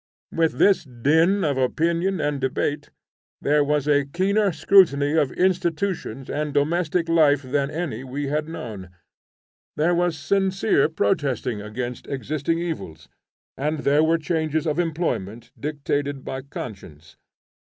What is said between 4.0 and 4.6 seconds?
keener